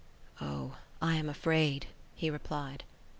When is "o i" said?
0.41-1.13